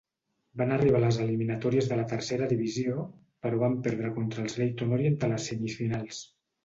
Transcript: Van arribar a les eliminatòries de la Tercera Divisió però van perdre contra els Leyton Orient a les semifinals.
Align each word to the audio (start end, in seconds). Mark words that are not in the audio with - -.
Van 0.59 0.71
arribar 0.75 0.95
a 0.99 1.01
les 1.03 1.17
eliminatòries 1.25 1.89
de 1.91 1.99
la 1.99 2.07
Tercera 2.13 2.47
Divisió 2.53 3.03
però 3.47 3.59
van 3.65 3.77
perdre 3.89 4.11
contra 4.17 4.47
els 4.49 4.57
Leyton 4.63 4.97
Orient 4.99 5.19
a 5.25 5.31
les 5.35 5.47
semifinals. 5.53 6.25